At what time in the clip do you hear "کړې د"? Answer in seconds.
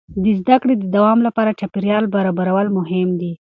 0.61-0.83